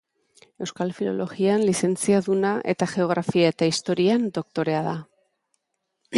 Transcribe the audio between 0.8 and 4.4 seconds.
Filologian lizentziaduna eta Geografia eta Historian